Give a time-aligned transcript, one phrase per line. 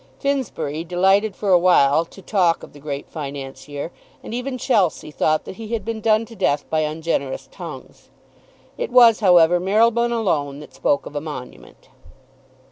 [0.17, 3.91] Finsbury delighted for a while to talk of the great Financier,
[4.23, 8.09] and even Chelsea thought that he had been done to death by ungenerous tongues.
[8.79, 11.89] It was, however, Marylebone alone that spoke of a monument.